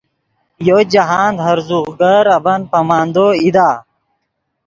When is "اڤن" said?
2.35-2.61